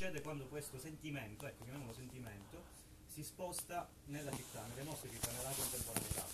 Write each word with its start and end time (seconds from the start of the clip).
succede 0.00 0.22
quando 0.22 0.46
questo 0.46 0.78
sentimento, 0.78 1.46
ecco 1.46 1.64
chiamiamolo 1.64 1.92
sentimento, 1.92 2.64
si 3.06 3.22
sposta 3.22 3.86
nella 4.06 4.34
città, 4.34 4.64
nelle 4.68 4.84
nostre 4.84 5.10
città, 5.10 5.30
nella 5.30 5.50
contemporaneità. 5.50 6.24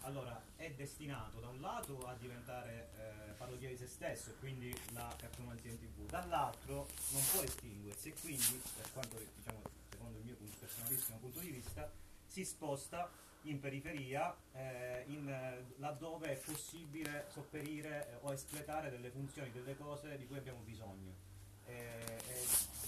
Allora, 0.00 0.42
è 0.56 0.72
destinato 0.72 1.38
da 1.38 1.46
un 1.46 1.60
lato 1.60 2.08
a 2.08 2.14
diventare 2.14 2.90
eh, 2.98 3.30
parodia 3.34 3.68
di 3.68 3.76
se 3.76 3.86
stesso, 3.86 4.34
quindi 4.40 4.76
la 4.94 5.14
cartomanzia 5.16 5.70
in 5.70 5.78
tv, 5.78 6.10
dall'altro 6.10 6.88
non 7.10 7.22
può 7.30 7.42
estinguersi 7.42 8.08
e 8.08 8.14
quindi, 8.20 8.60
per 8.74 8.90
quanto 8.92 9.16
diciamo, 9.16 9.62
secondo 9.90 10.18
il 10.18 10.24
mio 10.24 10.36
personalissimo 10.58 11.18
punto 11.18 11.38
di 11.38 11.50
vista, 11.50 11.88
si 12.26 12.44
sposta 12.44 13.08
in 13.42 13.60
periferia, 13.60 14.36
eh, 14.54 15.04
in, 15.06 15.28
eh, 15.28 15.76
laddove 15.76 16.32
è 16.32 16.36
possibile 16.36 17.26
sopperire 17.30 18.08
eh, 18.08 18.18
o 18.22 18.32
espletare 18.32 18.90
delle 18.90 19.10
funzioni, 19.10 19.52
delle 19.52 19.76
cose 19.76 20.18
di 20.18 20.26
cui 20.26 20.36
abbiamo 20.36 20.62
bisogno. 20.64 21.22
E, 21.66 21.93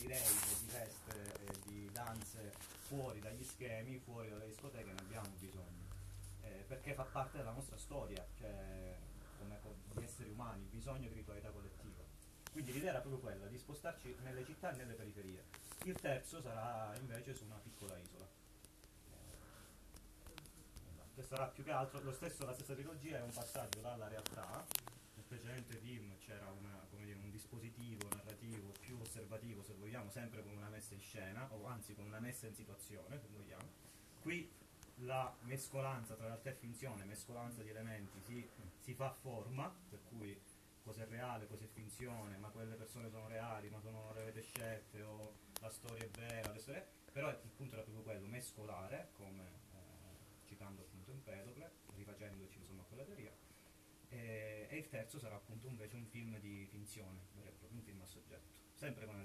e 0.07 0.15
direi 0.15 0.23
che 0.23 0.55
di 0.61 0.69
feste 0.69 1.45
e 1.45 1.61
di 1.65 1.91
danze 1.93 2.53
fuori 2.87 3.21
dagli 3.21 3.43
schemi, 3.43 3.99
fuori 3.99 4.29
dalle 4.29 4.47
discoteche 4.47 4.93
ne 4.93 5.01
abbiamo 5.01 5.29
bisogno. 5.39 5.85
Eh, 6.43 6.65
perché 6.67 6.95
fa 6.95 7.03
parte 7.03 7.39
della 7.39 7.51
nostra 7.51 7.77
storia, 7.77 8.25
cioè 8.39 8.97
come 9.39 9.59
di 9.95 10.05
esseri 10.05 10.31
umani, 10.31 10.63
il 10.63 10.69
bisogno 10.69 11.09
di 11.09 11.15
ritualità 11.15 11.51
collettiva. 11.51 12.05
Quindi 12.53 12.73
l'idea 12.73 12.91
era 12.91 13.01
proprio 13.01 13.21
quella 13.21 13.47
di 13.47 13.59
spostarci 13.59 14.17
nelle 14.23 14.45
città 14.45 14.73
e 14.73 14.77
nelle 14.77 14.95
periferie. 14.95 15.45
Il 15.85 15.99
terzo 16.01 16.41
sarà 16.41 16.97
invece 16.99 17.35
su 17.35 17.45
una 17.45 17.61
piccola 17.63 17.99
isola 17.99 18.27
che 21.15 21.23
sarà 21.23 21.47
più 21.47 21.65
che 21.65 21.71
altro 21.71 21.99
lo 22.03 22.13
stesso, 22.13 22.45
la 22.45 22.53
stessa 22.53 22.75
trilogia 22.75 23.17
è 23.17 23.23
un 23.23 23.33
passaggio 23.33 23.81
dalla 23.81 24.07
realtà 24.07 24.67
nel 25.15 25.25
precedente 25.27 25.79
film 25.79 26.15
c'era 26.19 26.51
una, 26.51 26.87
dire, 26.91 27.15
un 27.15 27.31
dispositivo 27.31 28.07
narrativo 28.15 28.73
più 28.81 28.99
osservativo 29.01 29.63
se 29.63 29.75
vogliamo 29.97 30.11
sempre 30.11 30.43
con 30.43 30.53
una 30.55 30.69
messa 30.69 30.93
in 30.93 31.01
scena 31.01 31.49
o 31.53 31.67
anzi 31.67 31.95
con 31.95 32.05
una 32.05 32.21
messa 32.21 32.47
in 32.47 32.55
situazione 32.55 33.19
se 33.19 33.29
vogliamo. 33.33 33.65
Qui 34.21 34.51
la 35.01 35.35
mescolanza 35.43 36.15
tra 36.15 36.27
realtà 36.27 36.51
e 36.51 36.55
finzione 36.55 37.05
mescolanza 37.05 37.63
di 37.63 37.71
elementi 37.71 38.21
si, 38.21 38.47
si 38.81 38.95
fa 38.95 39.11
forma 39.11 39.75
per 39.89 40.01
cui 40.09 40.39
cosa 40.83 41.03
è 41.03 41.07
reale, 41.07 41.47
cosa 41.47 41.65
è 41.65 41.69
finzione 41.69 42.37
ma 42.37 42.49
quelle 42.49 42.75
persone 42.75 43.09
sono 43.09 43.27
reali 43.29 43.71
ma 43.71 43.81
sono 43.81 44.13
le 44.13 44.21
avete 44.21 44.43
scelte 44.43 45.03
o 45.03 45.35
la 45.61 45.71
storia 45.71 46.05
è 46.05 46.09
vera 46.11 46.55
però 47.13 47.31
il 47.31 47.39
punto 47.57 47.75
era 47.75 47.83
proprio 47.83 48.05
quello 48.05 48.27
mescolare 48.27 49.11
come 49.15 49.65
citando 50.45 50.83
appunto 50.83 51.11
Empedocle, 51.11 51.71
rifacendoci 51.95 52.59
insomma 52.59 52.83
a 52.83 52.85
quella 52.85 53.05
teoria, 53.05 53.33
e, 54.09 54.69
e, 54.71 54.77
il 54.77 54.89
terzo 54.89 55.19
sarà 55.19 55.35
appunto 55.35 55.67
invece 55.67 55.97
un 55.97 56.07
film 56.07 56.39
di 56.39 56.67
finzione, 56.71 57.27
vero 57.35 57.49
e 57.49 57.53
proprio 57.53 57.79
un 57.79 57.85
film 57.85 58.01
a 58.01 58.07
soggetto, 58.07 58.55
sempre 58.75 59.07
con 59.07 59.16